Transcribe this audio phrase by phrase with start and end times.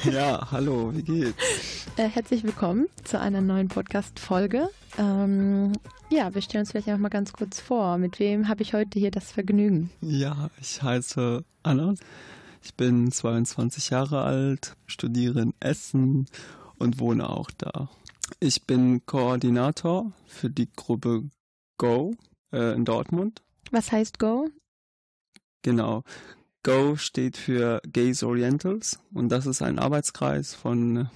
[0.04, 0.94] Ja, hallo.
[0.94, 1.86] Wie geht's?
[1.96, 4.70] Äh, herzlich willkommen zu einer neuen Podcast-Folge.
[4.96, 5.72] Ähm,
[6.10, 7.98] ja, wir stellen uns vielleicht einfach mal ganz kurz vor.
[7.98, 9.90] Mit wem habe ich heute hier das Vergnügen?
[10.00, 11.94] Ja, ich heiße Anna.
[12.62, 16.26] Ich bin 22 Jahre alt, studiere in Essen
[16.78, 17.90] und wohne auch da.
[18.38, 21.28] Ich bin Koordinator für die Gruppe
[21.76, 22.14] Go
[22.52, 23.42] äh, in Dortmund.
[23.70, 24.48] Was heißt Go?
[25.62, 26.04] Genau.
[26.62, 31.08] Go steht für Gays Orientals und das ist ein Arbeitskreis von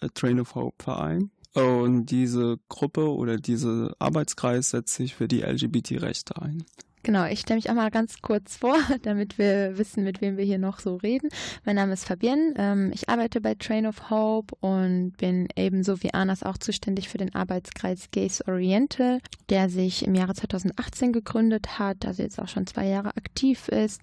[0.00, 1.30] äh, Train of Hope Verein.
[1.52, 6.64] Und diese Gruppe oder diese Arbeitskreis setzt sich für die LGBT-Rechte ein.
[7.04, 10.44] Genau, ich stelle mich auch mal ganz kurz vor, damit wir wissen, mit wem wir
[10.44, 11.28] hier noch so reden.
[11.66, 16.14] Mein Name ist Fabienne, ähm, ich arbeite bei Train of Hope und bin ebenso wie
[16.14, 19.20] Anas auch zuständig für den Arbeitskreis Gays Oriental,
[19.50, 24.00] der sich im Jahre 2018 gegründet hat, also jetzt auch schon zwei Jahre aktiv ist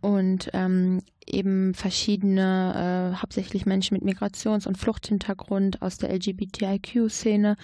[0.00, 7.56] und ähm, eben verschiedene, äh, hauptsächlich Menschen mit Migrations- und Fluchthintergrund aus der LGBTIQ-Szene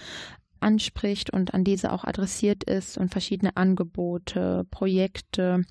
[0.63, 5.65] anspricht und an diese auch adressiert ist und verschiedene Angebote, Projekte, mhm.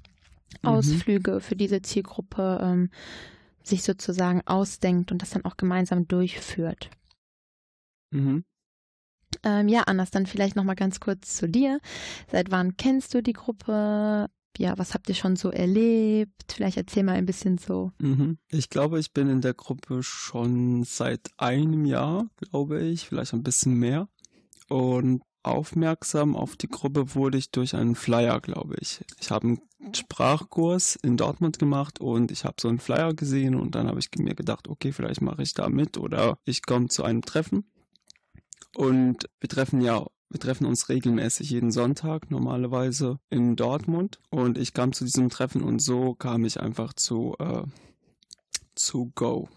[0.63, 2.91] Ausflüge für diese Zielgruppe ähm,
[3.65, 6.91] sich sozusagen ausdenkt und das dann auch gemeinsam durchführt.
[8.11, 8.45] Mhm.
[9.45, 11.81] Ähm, ja, Anders, dann vielleicht nochmal ganz kurz zu dir.
[12.31, 14.29] Seit wann kennst du die Gruppe?
[14.59, 16.53] Ja, was habt ihr schon so erlebt?
[16.53, 17.93] Vielleicht erzähl mal ein bisschen so.
[17.99, 18.39] Mhm.
[18.49, 23.43] Ich glaube, ich bin in der Gruppe schon seit einem Jahr, glaube ich, vielleicht ein
[23.43, 24.09] bisschen mehr.
[24.69, 29.05] Und aufmerksam auf die Gruppe wurde ich durch einen Flyer, glaube ich.
[29.21, 33.75] Ich habe einen Sprachkurs in Dortmund gemacht und ich habe so einen Flyer gesehen und
[33.75, 37.03] dann habe ich mir gedacht, okay, vielleicht mache ich da mit oder ich komme zu
[37.03, 37.65] einem Treffen.
[38.75, 44.73] Und wir treffen ja, wir treffen uns regelmäßig jeden Sonntag normalerweise in Dortmund und ich
[44.73, 47.65] kam zu diesem Treffen und so kam ich einfach zu äh,
[48.75, 49.49] zu Go.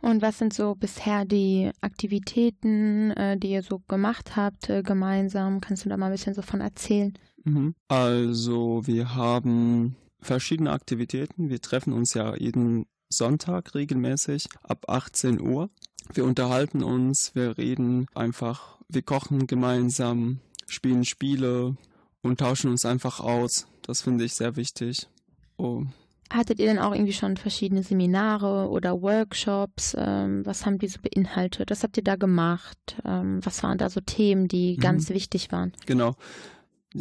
[0.00, 5.60] Und was sind so bisher die Aktivitäten, äh, die ihr so gemacht habt äh, gemeinsam?
[5.60, 7.14] Kannst du da mal ein bisschen so von erzählen?
[7.44, 7.74] Mhm.
[7.88, 11.48] Also wir haben verschiedene Aktivitäten.
[11.48, 15.70] Wir treffen uns ja jeden Sonntag regelmäßig ab 18 Uhr.
[16.12, 21.76] Wir unterhalten uns, wir reden einfach, wir kochen gemeinsam, spielen Spiele
[22.22, 23.66] und tauschen uns einfach aus.
[23.82, 25.08] Das finde ich sehr wichtig.
[25.56, 25.84] Oh.
[26.30, 29.96] Hattet ihr denn auch irgendwie schon verschiedene Seminare oder Workshops?
[29.98, 31.70] Ähm, was haben die so beinhaltet?
[31.70, 32.96] Was habt ihr da gemacht?
[33.04, 34.80] Ähm, was waren da so Themen, die mhm.
[34.80, 35.72] ganz wichtig waren?
[35.86, 36.16] Genau.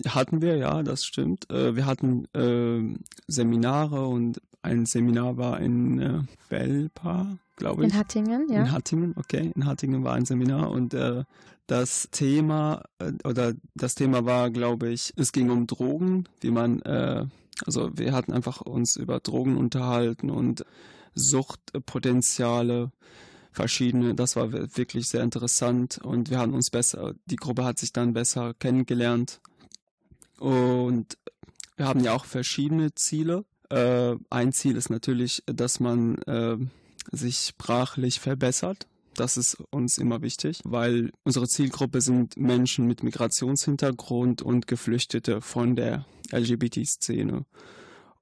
[0.08, 1.50] Hatten wir, ja, das stimmt.
[1.52, 7.94] Äh, wir hatten äh, Seminare und ein Seminar war in äh, Belpa, glaube ich.
[7.94, 8.62] In Hattingen, ja.
[8.62, 9.52] In Hattingen, okay.
[9.56, 11.24] In Hattingen war ein Seminar und äh,
[11.68, 12.84] das Thema
[13.26, 16.82] oder das Thema war, glaube ich, es ging um Drogen, wie man
[17.66, 20.66] also wir hatten einfach uns über Drogen unterhalten und
[21.16, 22.92] Suchtpotenziale
[23.52, 24.14] verschiedene.
[24.14, 28.14] Das war wirklich sehr interessant und wir haben uns besser, die Gruppe hat sich dann
[28.14, 29.42] besser kennengelernt.
[30.40, 31.18] Und
[31.76, 33.46] wir haben ja auch verschiedene Ziele.
[33.70, 36.58] Äh, ein Ziel ist natürlich, dass man äh,
[37.12, 38.88] sich sprachlich verbessert.
[39.18, 45.76] Das ist uns immer wichtig, weil unsere Zielgruppe sind Menschen mit Migrationshintergrund und Geflüchtete von
[45.76, 47.46] der LGBT-Szene.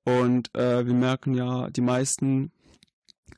[0.05, 2.51] Und äh, wir merken ja, die meisten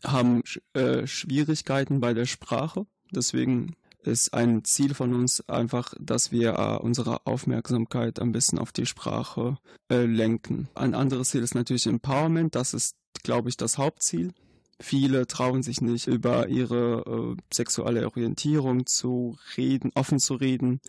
[0.03, 2.85] haben äh, Schwierigkeiten bei der Sprache.
[3.11, 8.71] Deswegen ist ein Ziel von uns einfach, dass wir äh, unsere Aufmerksamkeit ein bisschen auf
[8.71, 9.57] die Sprache
[9.89, 10.69] äh, lenken.
[10.75, 12.53] Ein anderes Ziel ist natürlich Empowerment.
[12.53, 14.33] Das ist, glaube ich, das Hauptziel.
[14.79, 20.81] Viele trauen sich nicht über ihre äh, sexuelle Orientierung zu reden, offen zu reden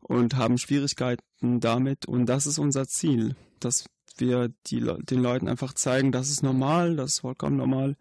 [0.00, 2.06] und haben Schwierigkeiten damit.
[2.06, 3.86] Und das ist unser Ziel, dass
[4.18, 7.96] wir die, den Leuten einfach zeigen, das ist normal, das ist vollkommen normal.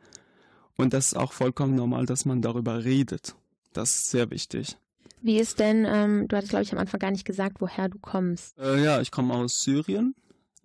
[0.78, 3.36] Und das ist auch vollkommen normal, dass man darüber redet.
[3.72, 4.78] Das ist sehr wichtig.
[5.22, 7.98] Wie ist denn, ähm, du hattest glaube ich am Anfang gar nicht gesagt, woher du
[8.00, 8.58] kommst.
[8.60, 10.14] Äh, ja, ich komme aus Syrien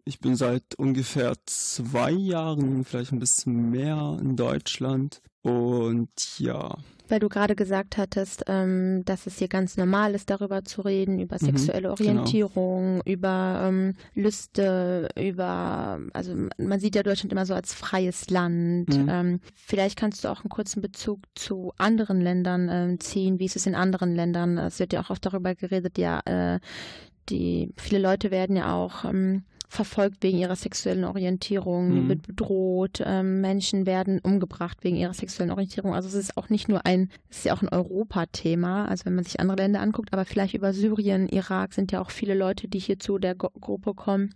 [0.04, 5.22] ich bin seit ungefähr zwei Jahren, vielleicht ein bisschen mehr in Deutschland.
[5.42, 6.76] Und ja.
[7.08, 11.18] Weil du gerade gesagt hattest, ähm, dass es hier ganz normal ist, darüber zu reden,
[11.18, 13.02] über mhm, sexuelle mhm, Orientierung, genau.
[13.04, 18.88] über ähm, Lüste, über, also man sieht ja Deutschland immer so als freies Land.
[18.96, 19.08] Mhm.
[19.08, 23.38] Ähm, vielleicht kannst du auch einen kurzen Bezug zu anderen Ländern äh, ziehen.
[23.38, 24.58] Wie ist es in anderen Ländern?
[24.58, 26.60] Es wird ja auch oft darüber geredet, ja, äh,
[27.28, 32.08] die viele Leute werden ja auch ähm, verfolgt wegen ihrer sexuellen Orientierung, mhm.
[32.08, 35.94] wird bedroht, ähm, Menschen werden umgebracht wegen ihrer sexuellen Orientierung.
[35.94, 39.14] Also es ist auch nicht nur ein, es ist ja auch ein Europathema, also wenn
[39.14, 42.66] man sich andere Länder anguckt, aber vielleicht über Syrien, Irak sind ja auch viele Leute,
[42.66, 44.34] die hier zu der Gruppe kommen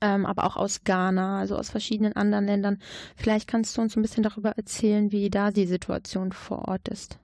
[0.00, 2.78] ähm, aber auch aus Ghana, also aus verschiedenen anderen Ländern.
[3.14, 7.18] Vielleicht kannst du uns ein bisschen darüber erzählen, wie da die Situation vor Ort ist.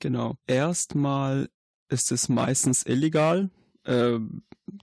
[0.00, 0.36] Genau.
[0.46, 1.50] Erstmal
[1.90, 3.50] ist es meistens illegal,
[3.84, 4.18] äh,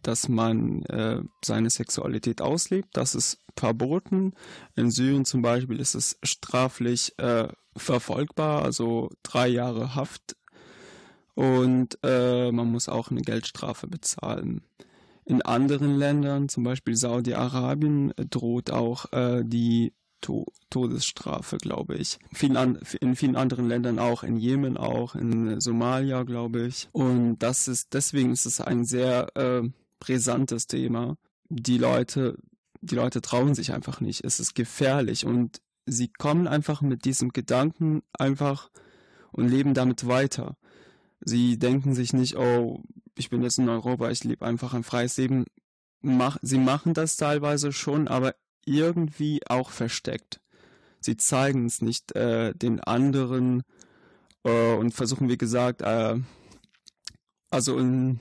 [0.03, 2.89] dass man äh, seine Sexualität auslebt.
[2.93, 4.33] Das ist verboten.
[4.75, 10.35] In Syrien zum Beispiel ist es straflich äh, verfolgbar, also drei Jahre Haft.
[11.33, 14.61] Und äh, man muss auch eine Geldstrafe bezahlen.
[15.25, 22.17] In anderen Ländern, zum Beispiel Saudi-Arabien, droht auch äh, die to Todesstrafe, glaube ich.
[23.01, 26.87] in vielen anderen Ländern auch, in Jemen auch, in Somalia, glaube ich.
[26.93, 29.69] Und das ist, deswegen ist es ein sehr äh,
[30.01, 31.15] brisantes Thema.
[31.47, 32.37] Die Leute,
[32.81, 34.25] die Leute trauen sich einfach nicht.
[34.25, 38.69] Es ist gefährlich und sie kommen einfach mit diesem Gedanken einfach
[39.31, 40.57] und leben damit weiter.
[41.21, 42.83] Sie denken sich nicht, oh,
[43.15, 45.45] ich bin jetzt in Europa, ich lebe einfach ein freies Leben.
[46.01, 50.41] Mach, sie machen das teilweise schon, aber irgendwie auch versteckt.
[50.99, 53.63] Sie zeigen es nicht äh, den anderen
[54.43, 56.19] äh, und versuchen, wie gesagt, äh,
[57.51, 58.19] also in,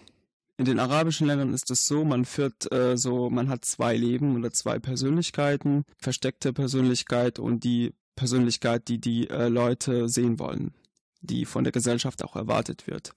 [0.60, 4.36] in den arabischen Ländern ist es so, man führt äh, so, man hat zwei Leben
[4.36, 10.74] oder zwei Persönlichkeiten, versteckte Persönlichkeit und die Persönlichkeit, die die äh, Leute sehen wollen,
[11.22, 13.14] die von der Gesellschaft auch erwartet wird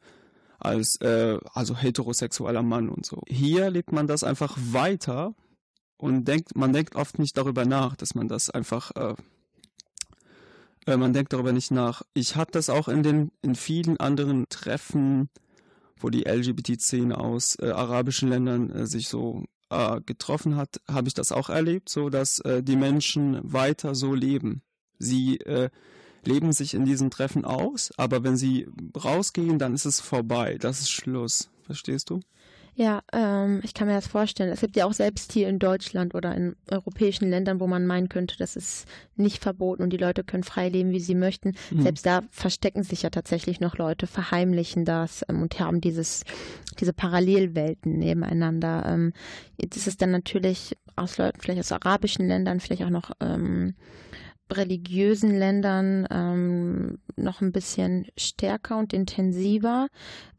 [0.58, 3.22] als äh, also heterosexueller Mann und so.
[3.28, 5.36] Hier lebt man das einfach weiter
[5.98, 9.16] und denkt, man denkt oft nicht darüber nach, dass man das einfach, äh,
[10.86, 12.04] äh, man denkt darüber nicht nach.
[12.14, 15.28] Ich hatte das auch in den, in vielen anderen Treffen,
[16.00, 21.14] wo die LGBT-Szene aus äh, arabischen Ländern äh, sich so äh, getroffen hat, habe ich
[21.14, 24.62] das auch erlebt, so dass äh, die Menschen weiter so leben.
[25.00, 25.40] Sie
[26.24, 30.58] leben sich in diesen Treffen aus, aber wenn sie rausgehen, dann ist es vorbei.
[30.58, 31.50] Das ist Schluss.
[31.64, 32.22] Verstehst du?
[32.76, 34.52] Ja, ähm, ich kann mir das vorstellen.
[34.52, 38.10] Es gibt ja auch selbst hier in Deutschland oder in europäischen Ländern, wo man meinen
[38.10, 41.54] könnte, das ist nicht verboten und die Leute können frei leben, wie sie möchten.
[41.70, 41.84] Mhm.
[41.84, 46.24] Selbst da verstecken sich ja tatsächlich noch Leute, verheimlichen das ähm, und haben dieses,
[46.80, 48.84] diese Parallelwelten nebeneinander.
[48.88, 49.14] Ähm,
[49.58, 53.76] das ist dann natürlich aus Leuten, vielleicht aus arabischen Ländern, vielleicht auch noch ähm,
[54.52, 59.88] religiösen Ländern ähm, noch ein bisschen stärker und intensiver.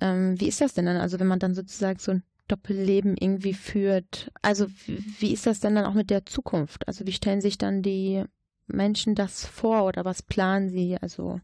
[0.00, 0.96] Ähm, wie ist das denn dann?
[0.96, 4.30] Also wenn man dann sozusagen so ein Doppelleben irgendwie führt.
[4.42, 6.86] Also wie ist das denn dann auch mit der Zukunft?
[6.86, 8.24] Also wie stellen sich dann die
[8.66, 10.98] Menschen das vor oder was planen sie?
[11.00, 11.40] Also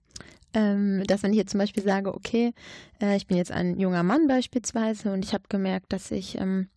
[0.52, 2.52] ähm, dass wenn ich jetzt zum Beispiel sage, okay,
[3.00, 6.68] äh, ich bin jetzt ein junger Mann beispielsweise und ich habe gemerkt, dass ich ähm,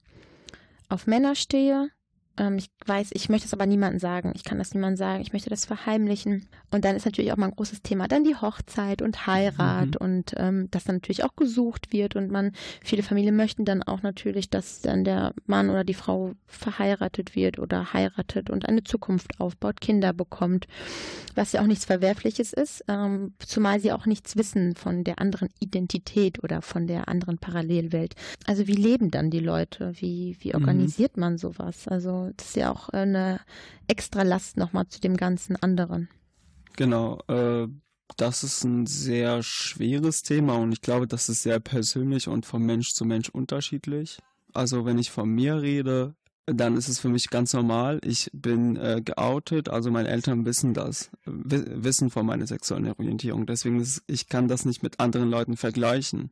[0.90, 1.90] auf Männer stehe
[2.38, 4.34] ähm, ich weiß, ich möchte es aber niemandem sagen.
[4.36, 5.22] Ich kann das niemandem sagen.
[5.22, 6.48] Ich möchte das verheimlichen.
[6.72, 10.06] Und dann ist natürlich auch mal ein großes Thema dann die Hochzeit und Heirat mhm.
[10.06, 12.52] und ähm, dass dann natürlich auch gesucht wird und man,
[12.84, 17.60] viele Familien möchten dann auch natürlich, dass dann der Mann oder die Frau verheiratet wird
[17.60, 20.68] oder heiratet und eine Zukunft aufbaut, Kinder bekommt,
[21.36, 25.50] was ja auch nichts Verwerfliches ist, ähm, zumal sie auch nichts wissen von der anderen
[25.60, 28.16] Identität oder von der anderen Parallelwelt.
[28.46, 29.94] Also wie leben dann die Leute?
[29.96, 30.56] Wie, wie mhm.
[30.56, 31.22] organisiert mhm.
[31.22, 31.88] man sowas?
[31.88, 33.40] Also das ist ja auch eine
[33.88, 36.10] extra Last nochmal zu dem ganzen anderen.
[36.76, 37.68] Genau, äh,
[38.18, 42.64] das ist ein sehr schweres Thema und ich glaube, das ist sehr persönlich und von
[42.64, 44.20] Mensch zu Mensch unterschiedlich.
[44.54, 48.00] Also wenn ich von mir rede, dann ist es für mich ganz normal.
[48.04, 53.46] Ich bin äh, geoutet, also meine Eltern wissen das, wissen von meiner sexuellen Orientierung.
[53.46, 56.32] Deswegen ist, ich kann das nicht mit anderen Leuten vergleichen.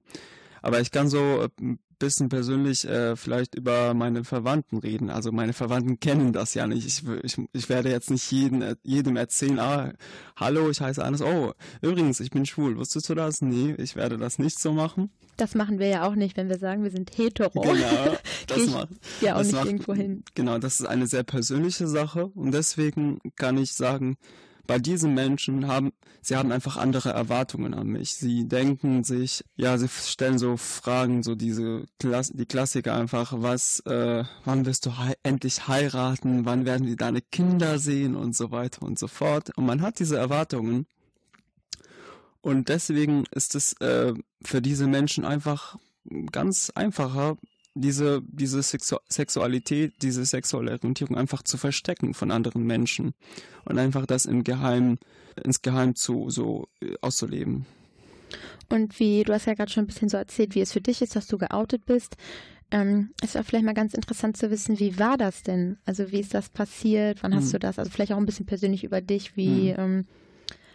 [0.61, 5.09] Aber ich kann so ein äh, bisschen persönlich äh, vielleicht über meine Verwandten reden.
[5.09, 6.85] Also meine Verwandten kennen das ja nicht.
[6.85, 9.93] Ich, ich, ich werde jetzt nicht jeden, äh, jedem erzählen, ah,
[10.35, 11.21] hallo, ich heiße Anis.
[11.21, 12.77] Oh, übrigens, ich bin schwul.
[12.77, 13.41] Wusstest du das?
[13.41, 15.11] Nee, ich werde das nicht so machen.
[15.37, 17.61] Das machen wir ja auch nicht, wenn wir sagen, wir sind hetero.
[17.61, 18.89] Genau, das macht
[19.21, 20.23] ja auch das nicht macht, irgendwo hin.
[20.35, 24.17] Genau, das ist eine sehr persönliche Sache und deswegen kann ich sagen,
[24.71, 28.13] bei diesen Menschen haben, sie haben einfach andere Erwartungen an mich.
[28.13, 33.81] Sie denken sich, ja, sie stellen so Fragen, so diese Klass die Klassiker einfach, was,
[33.81, 38.51] äh, wann wirst du he endlich heiraten, wann werden wir deine Kinder sehen und so
[38.51, 39.51] weiter und so fort.
[39.57, 40.87] Und man hat diese Erwartungen.
[42.39, 45.75] Und deswegen ist es äh, für diese Menschen einfach
[46.31, 47.35] ganz einfacher,
[47.73, 53.13] diese, diese Sexu Sexualität, diese sexuelle Orientierung einfach zu verstecken von anderen Menschen
[53.65, 54.97] und einfach das im Geheim,
[55.43, 57.65] ins Geheim zu, so äh, auszuleben.
[58.69, 61.01] Und wie, du hast ja gerade schon ein bisschen so erzählt, wie es für dich
[61.01, 62.15] ist, dass du geoutet bist.
[62.71, 65.77] Ähm, es wäre vielleicht mal ganz interessant zu wissen, wie war das denn?
[65.85, 67.21] Also wie ist das passiert?
[67.21, 67.51] Wann hast hm.
[67.53, 67.79] du das?
[67.79, 69.35] Also vielleicht auch ein bisschen persönlich über dich.
[69.35, 69.79] Wie hm.
[69.79, 70.05] ähm,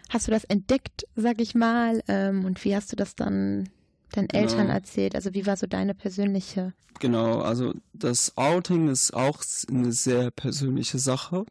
[0.09, 2.03] hast du das entdeckt, sag ich mal?
[2.07, 3.69] Ähm, und wie hast du das dann
[4.17, 4.43] deinen genau.
[4.43, 5.15] Eltern erzählt?
[5.15, 6.73] Also wie war so deine persönliche?
[6.99, 11.45] Genau, also das Outing ist auch eine sehr persönliche Sache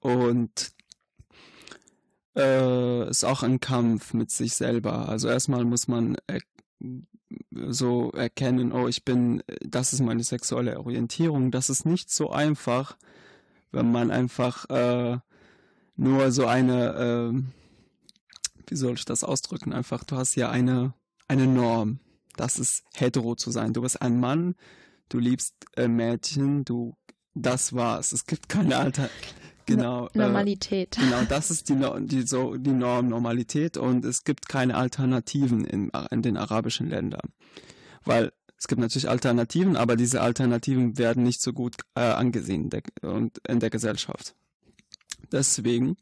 [0.00, 0.72] und
[2.36, 5.08] äh, ist auch ein Kampf mit sich selber.
[5.08, 6.40] Also erstmal muss man er
[7.68, 11.50] so erkennen, oh, ich bin, das ist meine sexuelle Orientierung.
[11.50, 12.96] Das ist nicht so einfach,
[13.72, 15.18] wenn man einfach äh,
[15.96, 17.42] nur so eine, äh,
[18.68, 19.72] wie soll ich das ausdrücken?
[19.72, 20.94] Einfach, du hast ja eine,
[21.28, 22.00] eine Norm.
[22.36, 23.72] Das ist hetero zu sein.
[23.72, 24.54] Du bist ein Mann,
[25.08, 26.96] du liebst äh, Mädchen, du,
[27.34, 28.12] das war's.
[28.12, 29.08] Es gibt keine Alter,
[29.64, 30.08] genau.
[30.08, 30.98] Äh, Normalität.
[30.98, 35.64] Äh, genau, das ist die, die, so, die Norm, Normalität und es gibt keine Alternativen
[35.64, 37.32] in, in den arabischen Ländern.
[38.04, 42.82] Weil es gibt natürlich Alternativen, aber diese Alternativen werden nicht so gut äh, angesehen der,
[43.02, 44.34] und in der Gesellschaft.
[45.32, 45.96] Deswegen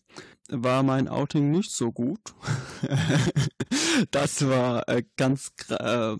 [0.49, 2.21] war mein Outing nicht so gut.
[4.11, 6.16] das war äh, ganz, äh,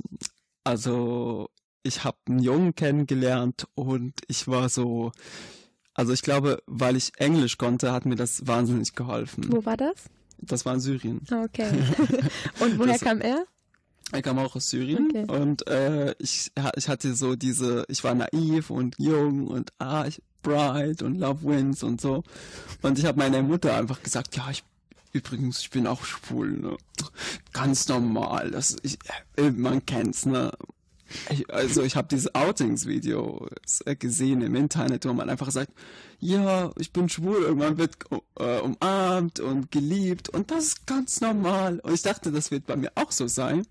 [0.65, 1.49] also
[1.83, 5.13] ich habe einen Jungen kennengelernt und ich war so,
[5.93, 9.45] also ich glaube, weil ich Englisch konnte, hat mir das wahnsinnig geholfen.
[9.53, 9.95] Wo war das?
[10.39, 11.21] Das war in Syrien.
[11.31, 11.71] Okay.
[12.61, 13.45] und woher das, kam er?
[14.15, 15.25] Er kam auch aus Syrien okay.
[15.27, 20.23] und äh, ich, ich hatte so diese, ich war naiv und jung und ah, ich,
[20.43, 22.23] bright und love wins und so.
[22.81, 24.63] Und ich habe meiner Mutter einfach gesagt, ja, ich
[25.13, 26.77] übrigens, ich bin auch schwul, ne?
[27.53, 28.53] Ganz normal.
[28.53, 28.99] Das, ich,
[29.37, 30.53] äh, man kennt's, ne?
[31.31, 33.49] Ich, also ich habe dieses Outings-Video
[33.99, 35.73] gesehen im Internet, wo man einfach sagt,
[36.21, 37.97] ja, ich bin schwul, irgendwann wird
[38.39, 41.81] äh, umarmt und geliebt und das ist ganz normal.
[41.81, 43.67] Und ich dachte, das wird bei mir auch so sein.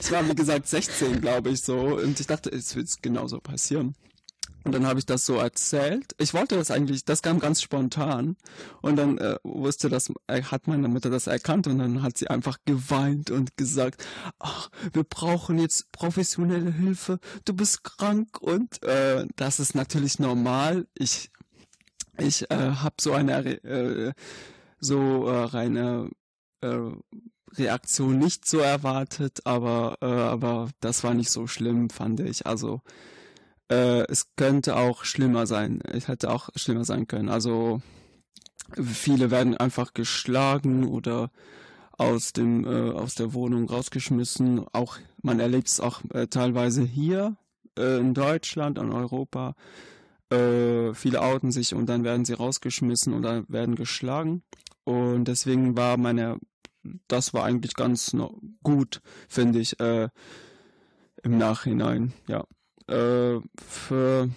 [0.00, 1.76] Ich war, wie gesagt, 16, glaube ich, so.
[1.76, 3.94] Und ich dachte, es wird genauso passieren.
[4.64, 6.14] Und dann habe ich das so erzählt.
[6.18, 8.36] Ich wollte das eigentlich, das kam ganz spontan.
[8.80, 12.28] Und dann äh, wusste das, äh, hat meine Mutter das erkannt und dann hat sie
[12.28, 14.02] einfach geweint und gesagt,
[14.38, 20.86] ach, wir brauchen jetzt professionelle Hilfe, du bist krank und äh, das ist natürlich normal.
[20.94, 21.30] Ich,
[22.18, 24.12] ich äh, habe so eine äh,
[24.80, 26.10] so äh, reine
[26.62, 26.78] äh,
[27.52, 32.46] Reaktion nicht so erwartet, aber äh, aber das war nicht so schlimm, fand ich.
[32.46, 32.80] Also
[33.70, 35.80] äh, es könnte auch schlimmer sein.
[35.82, 37.28] Es hätte auch schlimmer sein können.
[37.28, 37.80] Also
[38.72, 41.30] viele werden einfach geschlagen oder
[41.92, 44.66] aus dem äh, aus der Wohnung rausgeschmissen.
[44.72, 47.36] Auch man erlebt es auch äh, teilweise hier
[47.78, 49.54] äh, in Deutschland, in Europa.
[50.30, 54.42] Äh, viele outen sich und dann werden sie rausgeschmissen oder werden geschlagen.
[54.84, 56.38] Und deswegen war meine,
[57.08, 58.14] das war eigentlich ganz
[58.62, 60.08] gut, finde ich, äh,
[61.22, 62.44] im Nachhinein, ja
[62.86, 64.28] äh, für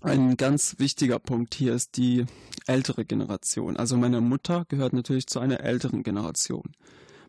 [0.00, 2.26] ein ganz wichtiger Punkt hier ist die
[2.66, 3.76] ältere Generation.
[3.76, 6.72] Also meine Mutter gehört natürlich zu einer älteren Generation.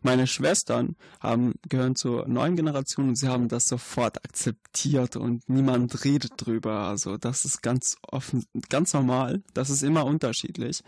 [0.02, 6.04] Meine Schwestern haben, gehören zur neuen Generation und sie haben das sofort akzeptiert und niemand
[6.04, 6.80] redet drüber.
[6.80, 9.42] Also das ist ganz offen, ganz normal.
[9.54, 10.82] Das ist immer unterschiedlich.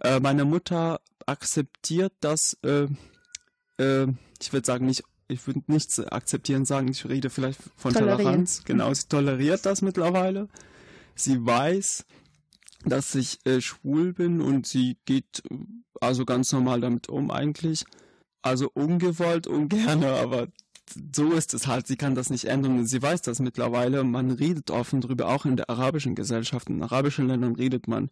[0.00, 2.88] Äh, meine Mutter akzeptiert das, äh,
[3.78, 4.06] äh,
[4.40, 8.64] ich würde sagen, nicht ich würde nichts akzeptieren sagen, ich rede vielleicht von Toleranz.
[8.64, 10.48] Genau, sie toleriert das mittlerweile.
[11.14, 12.04] Sie weiß,
[12.84, 15.56] dass ich äh, schwul bin und sie geht äh,
[16.00, 17.84] also ganz normal damit um eigentlich.
[18.42, 20.48] Also ungewollt, ungerne, aber
[21.14, 21.86] so ist es halt.
[21.86, 24.02] Sie kann das nicht ändern und sie weiß das mittlerweile.
[24.02, 26.68] Man redet offen drüber, auch in der arabischen Gesellschaft.
[26.68, 28.10] In arabischen Ländern redet man.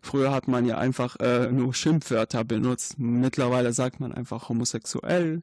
[0.00, 2.98] Früher hat man ja einfach äh, nur Schimpfwörter benutzt.
[2.98, 5.42] Mittlerweile sagt man einfach homosexuell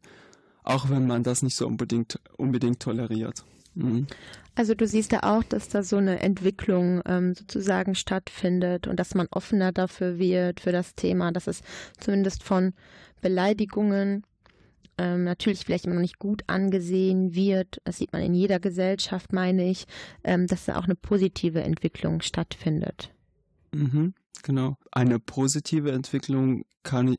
[0.70, 3.44] auch wenn man das nicht so unbedingt, unbedingt toleriert.
[3.74, 4.08] Mhm.
[4.56, 9.16] Also du siehst ja auch, dass da so eine Entwicklung ähm, sozusagen stattfindet und dass
[9.16, 11.62] man offener dafür wird, für das Thema, dass es
[12.00, 12.74] zumindest von
[13.22, 14.24] Beleidigungen
[14.98, 17.82] ähm, natürlich vielleicht immer noch nicht gut angesehen wird.
[17.86, 19.86] Das sieht man in jeder Gesellschaft, meine ich,
[20.24, 23.12] ähm, dass da auch eine positive Entwicklung stattfindet.
[23.72, 24.78] Mhm, genau.
[24.92, 27.16] Eine positive Entwicklung kann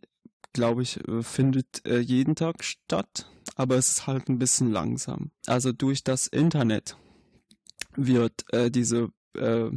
[0.52, 3.29] glaube ich, äh, findet äh, jeden Tag statt,
[3.60, 5.32] aber es ist halt ein bisschen langsam.
[5.46, 6.96] Also durch das Internet
[7.94, 9.68] wird äh, diese äh,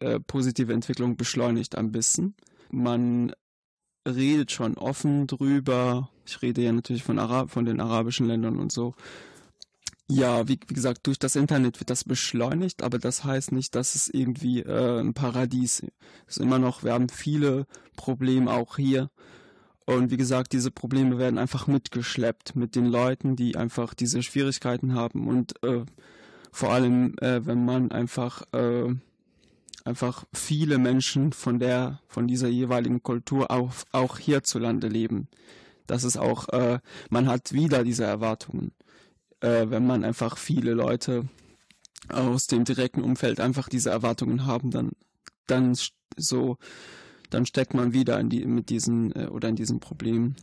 [0.00, 2.36] äh, positive Entwicklung beschleunigt ein bisschen.
[2.70, 3.32] Man
[4.06, 6.10] redet schon offen drüber.
[6.26, 8.94] Ich rede ja natürlich von, Arab von den arabischen Ländern und so.
[10.06, 13.94] Ja, wie, wie, gesagt, durch das Internet wird das beschleunigt, aber das heißt nicht, dass
[13.94, 15.92] es irgendwie äh, ein Paradies ist.
[16.26, 19.08] Es ist immer noch, wir haben viele Probleme auch hier
[19.88, 24.92] und wie gesagt, diese Probleme werden einfach mitgeschleppt mit den Leuten, die einfach diese Schwierigkeiten
[24.92, 25.26] haben.
[25.26, 25.86] Und äh,
[26.52, 28.94] vor allem, äh, wenn man einfach äh,
[29.84, 35.28] einfach viele Menschen von der von dieser jeweiligen Kultur auch auch hierzulande leben.
[35.86, 38.72] Das ist auch, äh, man hat wieder diese Erwartungen.
[39.40, 41.28] äh, wenn man einfach viele Leute
[42.08, 44.90] aus dem direkten Umfeld einfach diese Erwartungen haben, dann,
[45.46, 45.76] dann
[46.16, 46.58] so,
[47.30, 50.36] dann steckt man wieder in die, mit diesen äh, oder in diesen Problemen.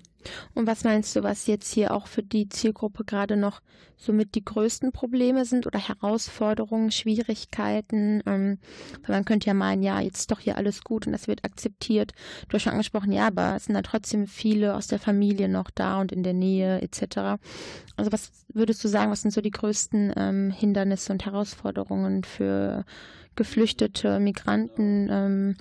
[0.54, 3.62] Und was meinst du, was jetzt hier auch für die Zielgruppe gerade noch
[3.98, 8.22] somit die größten Probleme sind oder Herausforderungen, Schwierigkeiten?
[8.26, 8.58] Ähm,
[9.06, 11.46] weil man könnte ja meinen, ja, jetzt ist doch hier alles gut und das wird
[11.46, 12.14] akzeptiert.
[12.48, 15.70] Du hast schon angesprochen, ja, aber es sind da trotzdem viele aus der Familie noch
[15.70, 17.40] da und in der Nähe etc.
[17.96, 22.86] Also was würdest du sagen, was sind so die größten ähm, Hindernisse und Herausforderungen für
[23.36, 25.56] geflüchtete Migranten ähm,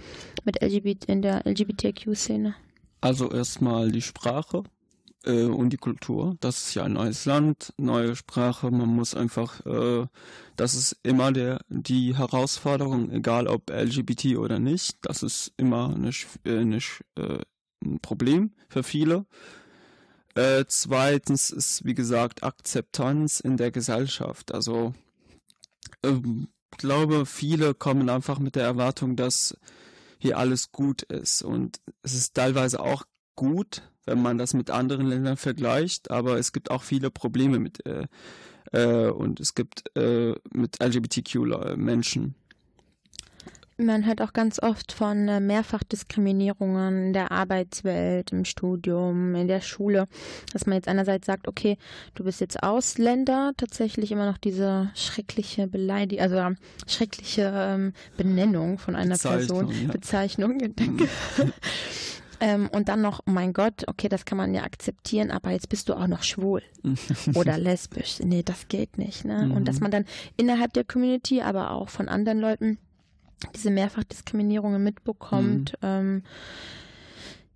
[0.45, 2.55] mit LGBT in der LGBTQ-Szene?
[3.01, 4.63] Also erstmal die Sprache
[5.25, 6.37] äh, und die Kultur.
[6.41, 8.71] Das ist ja ein neues Land, neue Sprache.
[8.71, 10.07] Man muss einfach, äh,
[10.57, 14.99] das ist immer der die Herausforderung, egal ob LGBT oder nicht.
[15.03, 16.11] Das ist immer eine,
[16.45, 16.79] äh, eine,
[17.17, 17.39] äh,
[17.85, 19.27] ein Problem für viele.
[20.35, 24.53] Äh, zweitens ist, wie gesagt, Akzeptanz in der Gesellschaft.
[24.53, 24.95] Also
[26.03, 29.57] ähm, glaube, viele kommen einfach mit der Erwartung, dass
[30.19, 31.43] hier alles gut ist.
[31.43, 33.05] Und es ist teilweise auch
[33.37, 37.85] gut, wenn man das mit anderen Ländern vergleicht, aber es gibt auch viele Probleme mit
[37.87, 38.07] äh,
[38.73, 42.35] äh, und es gibt äh, mit LGBTQ-Menschen.
[43.77, 49.61] Man hört auch ganz oft von äh, Mehrfachdiskriminierungen in der Arbeitswelt, im Studium, in der
[49.61, 50.07] Schule,
[50.53, 51.77] dass man jetzt einerseits sagt, okay,
[52.15, 58.95] du bist jetzt Ausländer, tatsächlich immer noch diese schreckliche Beleidigung, also schreckliche ähm, Benennung von
[58.95, 59.93] einer Bezeichnung, Person, ja.
[59.93, 61.05] Bezeichnung, danke.
[61.05, 61.53] Mhm.
[62.41, 65.69] ähm, und dann noch, oh mein Gott, okay, das kann man ja akzeptieren, aber jetzt
[65.69, 66.63] bist du auch noch schwul
[67.35, 68.21] oder lesbisch.
[68.21, 69.25] Nee, das geht nicht.
[69.25, 69.47] Ne?
[69.47, 69.53] Mhm.
[69.57, 70.05] Und dass man dann
[70.37, 72.79] innerhalb der Community, aber auch von anderen Leuten
[73.55, 75.73] diese Mehrfachdiskriminierungen mitbekommt.
[75.83, 75.89] Mhm.
[75.89, 76.23] Ähm,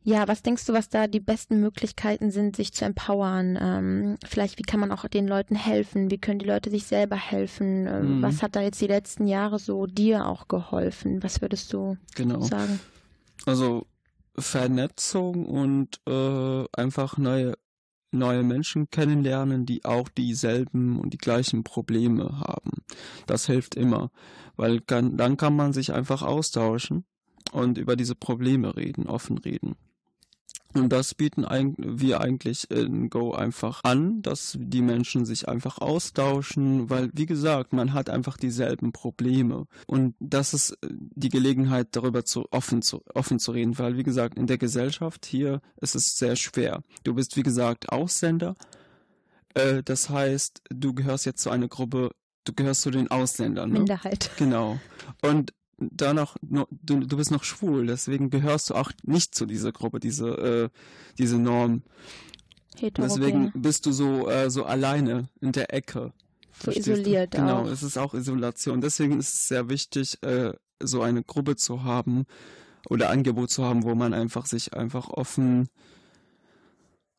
[0.05, 3.59] ja, was denkst du, was da die besten Möglichkeiten sind, sich zu empowern?
[3.61, 6.11] Ähm, vielleicht, wie kann man auch den Leuten helfen?
[6.11, 7.87] Wie können die Leute sich selber helfen?
[7.87, 8.23] Ähm, mhm.
[8.23, 11.23] Was hat da jetzt die letzten Jahre so dir auch geholfen?
[11.23, 12.41] Was würdest du genau.
[12.41, 12.81] sagen?
[13.45, 13.87] Also
[14.39, 17.55] Vernetzung und äh, einfach neue
[18.11, 22.83] neue Menschen kennenlernen, die auch dieselben und die gleichen Probleme haben.
[23.27, 24.11] Das hilft immer,
[24.57, 27.05] weil kann, dann kann man sich einfach austauschen
[27.53, 29.77] und über diese Probleme reden, offen reden.
[30.79, 31.45] Und das bieten
[31.79, 37.73] wir eigentlich in Go einfach an, dass die Menschen sich einfach austauschen, weil, wie gesagt,
[37.73, 39.67] man hat einfach dieselben Probleme.
[39.87, 44.03] Und das ist äh, die Gelegenheit, darüber zu offen, zu offen zu reden, weil, wie
[44.03, 46.83] gesagt, in der Gesellschaft hier ist es sehr schwer.
[47.05, 48.55] Du bist, wie gesagt, Aussender.
[49.55, 52.11] Äh, das heißt, du gehörst jetzt zu einer Gruppe,
[52.45, 53.71] du gehörst zu den Ausländern.
[53.71, 53.79] Ne?
[53.81, 54.31] Minderheit.
[54.37, 54.79] Genau.
[55.23, 56.67] Und danach, du,
[57.01, 60.69] du bist noch schwul, deswegen gehörst du auch nicht zu dieser Gruppe, diese, äh,
[61.19, 61.83] diese Norm.
[62.97, 66.13] Deswegen bist du so, äh, so alleine in der Ecke.
[66.63, 67.39] So isoliert du?
[67.39, 67.67] Genau, auch.
[67.67, 68.81] es ist auch Isolation.
[68.81, 72.25] Deswegen ist es sehr wichtig, äh, so eine Gruppe zu haben
[72.89, 75.69] oder Angebot zu haben, wo man einfach sich einfach offen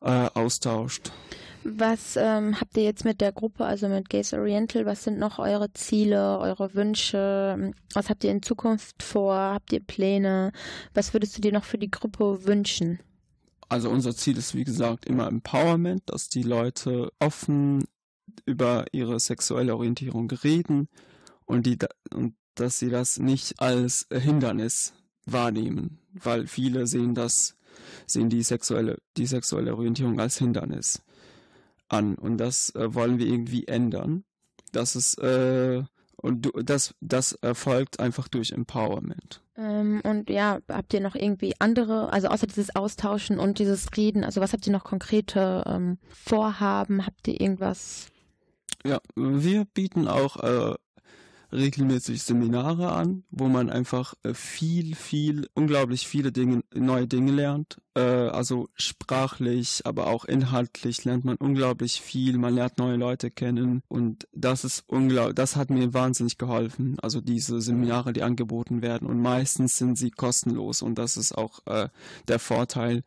[0.00, 1.12] äh, austauscht.
[1.62, 5.38] Was ähm, habt ihr jetzt mit der Gruppe, also mit Gaze Oriental, was sind noch
[5.38, 7.72] eure Ziele, eure Wünsche?
[7.92, 9.34] Was habt ihr in Zukunft vor?
[9.34, 10.52] Habt ihr Pläne?
[10.94, 13.00] Was würdest du dir noch für die Gruppe wünschen?
[13.68, 17.84] Also unser Ziel ist, wie gesagt, immer Empowerment, dass die Leute offen
[18.46, 20.88] über ihre sexuelle Orientierung reden
[21.44, 21.78] und, die,
[22.14, 24.94] und dass sie das nicht als Hindernis
[25.26, 27.56] wahrnehmen, weil viele sehen das,
[28.06, 31.02] sehen die sexuelle, die sexuelle Orientierung als Hindernis
[31.90, 34.24] an und das äh, wollen wir irgendwie ändern.
[34.72, 35.82] Das ist äh,
[36.16, 39.42] und du, das das erfolgt einfach durch Empowerment.
[39.56, 44.24] Ähm, und ja, habt ihr noch irgendwie andere, also außer dieses Austauschen und dieses Reden,
[44.24, 47.06] also was habt ihr noch konkrete ähm, Vorhaben?
[47.06, 48.06] Habt ihr irgendwas?
[48.84, 50.74] Ja, wir bieten auch äh,
[51.52, 57.78] regelmäßig Seminare an, wo man einfach äh, viel, viel, unglaublich viele Dinge, neue Dinge lernt.
[57.94, 62.38] Äh, also sprachlich, aber auch inhaltlich lernt man unglaublich viel.
[62.38, 66.96] Man lernt neue Leute kennen und das ist unglaublich, das hat mir wahnsinnig geholfen.
[67.02, 71.66] Also diese Seminare, die angeboten werden und meistens sind sie kostenlos und das ist auch
[71.66, 71.88] äh,
[72.28, 73.02] der Vorteil.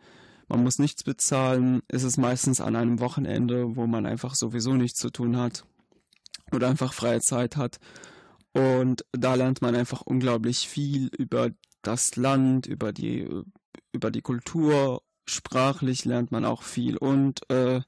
[0.50, 1.82] Man muss nichts bezahlen.
[1.88, 5.64] Es ist meistens an einem Wochenende, wo man einfach sowieso nichts zu tun hat
[6.52, 7.80] oder einfach freie Zeit hat.
[8.54, 11.50] Und da lernt man einfach unglaublich viel über
[11.82, 13.28] das Land, über die,
[13.92, 15.02] über die Kultur.
[15.26, 17.82] Sprachlich lernt man auch viel und äh,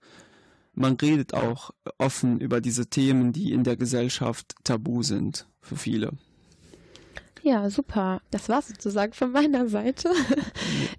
[0.73, 6.11] man redet auch offen über diese Themen, die in der Gesellschaft tabu sind für viele.
[7.45, 8.21] Ja, super.
[8.31, 10.09] Das war sozusagen von meiner Seite.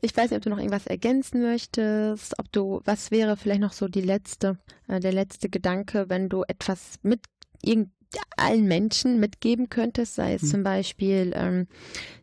[0.01, 3.73] Ich weiß nicht, ob du noch irgendwas ergänzen möchtest, ob du, was wäre vielleicht noch
[3.73, 7.21] so die letzte, äh, der letzte Gedanke, wenn du etwas mit
[7.63, 7.91] irgend,
[8.37, 10.49] allen Menschen mitgeben könntest, sei es hm.
[10.49, 11.67] zum Beispiel ähm,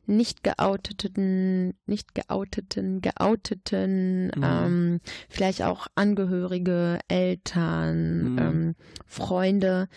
[0.06, 4.44] nicht geouteten, nicht geouteten, geouteten, mhm.
[4.44, 8.38] ähm, vielleicht auch Angehörige, Eltern, mhm.
[8.40, 9.88] ähm, Freunde,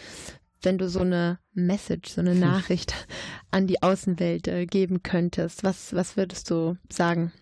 [0.62, 2.94] wenn du so eine Message, so eine Nachricht
[3.50, 7.32] an die Außenwelt äh, geben könntest, was, was würdest du sagen?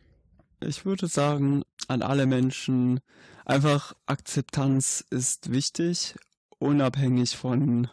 [0.60, 3.00] Ich würde sagen, an alle Menschen,
[3.44, 6.14] einfach Akzeptanz ist wichtig,
[6.58, 7.88] unabhängig von,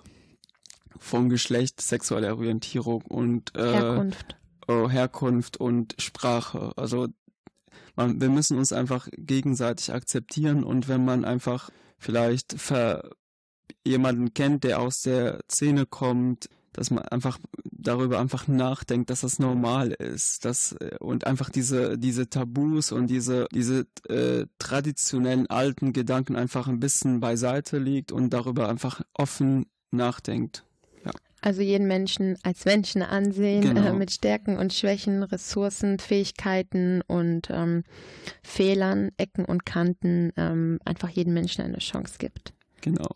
[1.02, 4.38] von Geschlecht, sexueller Orientierung und äh, Herkunft.
[4.68, 6.72] Oh, Herkunft und Sprache.
[6.78, 7.08] Also
[7.96, 13.10] man, wir müssen uns einfach gegenseitig akzeptieren und wenn man einfach vielleicht ver,
[13.84, 19.40] jemanden kennt, der aus der Szene kommt, dass man einfach darüber einfach nachdenkt, dass das
[19.40, 25.94] normal ist, dass äh, und einfach diese diese Tabus und diese diese äh, traditionellen alten
[25.94, 30.64] Gedanken einfach ein bisschen beiseite liegt und darüber einfach offen nachdenkt.
[31.42, 33.88] Also jeden Menschen als Menschen ansehen, genau.
[33.88, 37.84] äh, mit Stärken und Schwächen, Ressourcen, Fähigkeiten und ähm,
[38.44, 42.54] Fehlern, Ecken und Kanten, ähm, einfach jedem Menschen eine Chance gibt.
[42.82, 43.10] Genau.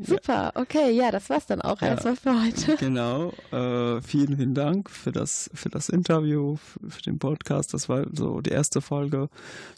[0.00, 2.76] Super, okay, ja, das war's dann auch ja, erstmal für heute.
[2.78, 3.32] Genau.
[3.50, 7.74] Äh, vielen, vielen Dank für das, für das Interview, für, für, den Podcast.
[7.74, 9.28] Das war so die erste Folge.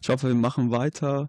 [0.03, 1.29] Ich hoffe, wir machen weiter.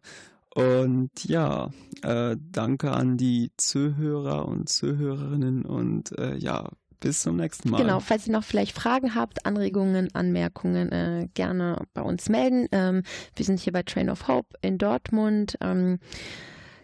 [0.56, 1.70] Und ja,
[2.02, 6.70] äh, danke an die Zuhörer und Zuhörerinnen und äh, ja,
[7.02, 7.82] bis zum nächsten Mal.
[7.82, 12.70] Genau, falls ihr noch vielleicht Fragen habt, Anregungen, Anmerkungen, äh, gerne bei uns melden.
[12.72, 13.04] Ähm,
[13.36, 15.58] wir sind hier bei Train of Hope in Dortmund.
[15.60, 16.00] Ähm,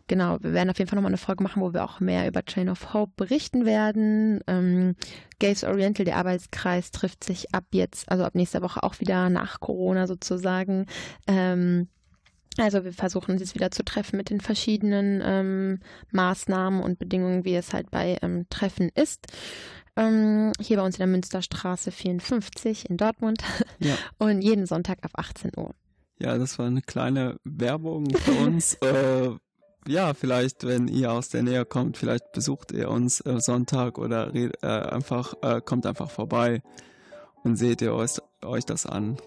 [0.07, 2.43] genau, wir werden auf jeden Fall nochmal eine Folge machen, wo wir auch mehr über
[2.43, 4.41] Train of Hope berichten werden.
[4.47, 4.95] Ähm,
[5.39, 9.61] Gays Oriental, der Arbeitskreis, trifft sich ab jetzt, also ab nächster Woche auch wieder nach
[9.61, 10.87] Corona sozusagen.
[11.25, 11.87] Ähm,
[12.57, 15.79] also wir versuchen uns jetzt wieder zu treffen mit den verschiedenen ähm,
[16.11, 19.27] Maßnahmen und Bedingungen, wie es halt bei ähm, Treffen ist.
[19.95, 23.43] Ähm, hier bei uns in der Münsterstraße 54 in Dortmund.
[23.79, 23.95] Ja.
[24.19, 25.71] Und jeden Sonntag ab 18 Uhr.
[26.17, 28.75] Ja, das war eine kleine Werbung für uns.
[28.81, 29.31] äh,
[29.87, 34.33] ja, vielleicht, wenn ihr aus der Nähe kommt, vielleicht besucht ihr uns äh, Sonntag oder
[34.33, 36.61] äh, einfach, äh, kommt einfach vorbei
[37.43, 38.11] und seht ihr euch,
[38.45, 39.17] euch das an.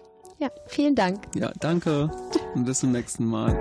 [0.45, 1.23] Ja, vielen Dank.
[1.33, 2.11] Ja, danke
[2.53, 3.51] und bis zum nächsten Mal.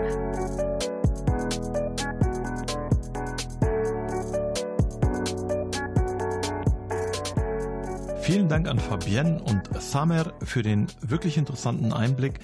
[8.20, 12.40] Vielen Dank an Fabienne und Samer für den wirklich interessanten Einblick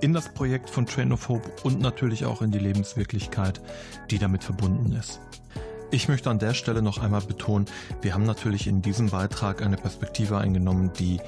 [0.00, 3.60] in das Projekt von Train of Hope und natürlich auch in die Lebenswirklichkeit,
[4.10, 5.20] die damit verbunden ist.
[5.90, 7.64] Ich möchte an der Stelle noch einmal betonen,
[8.02, 11.18] wir haben natürlich in diesem Beitrag eine Perspektive eingenommen, die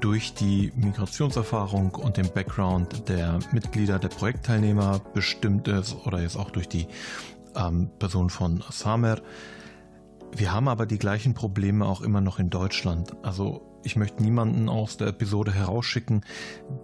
[0.00, 6.50] durch die Migrationserfahrung und den Background der Mitglieder, der Projektteilnehmer bestimmt ist oder jetzt auch
[6.50, 6.88] durch die
[7.56, 9.16] ähm, Person von Samer.
[10.36, 13.16] Wir haben aber die gleichen Probleme auch immer noch in Deutschland.
[13.22, 16.24] Also ich möchte niemanden aus der Episode herausschicken,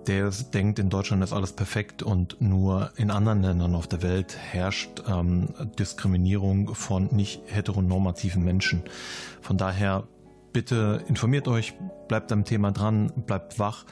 [0.06, 4.36] der denkt, in Deutschland ist alles perfekt und nur in anderen Ländern auf der Welt
[4.36, 8.82] herrscht ähm, Diskriminierung von nicht heteronormativen Menschen.
[9.40, 10.06] Von daher
[10.52, 11.74] bitte informiert euch,
[12.08, 13.84] bleibt am Thema dran, bleibt wach,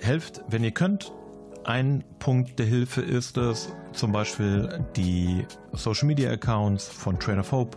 [0.00, 1.12] helft, wenn ihr könnt.
[1.66, 7.50] Ein Punkt der Hilfe ist es, zum Beispiel die Social Media Accounts von Train of
[7.50, 7.76] Hope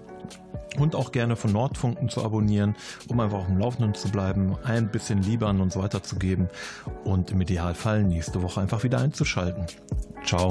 [0.77, 2.75] und auch gerne von Nordfunken zu abonnieren,
[3.07, 6.49] um einfach auf dem Laufenden zu bleiben, ein bisschen Liebe an uns weiterzugeben
[7.03, 9.65] und im Idealfall nächste Woche einfach wieder einzuschalten.
[10.23, 10.49] Ciao.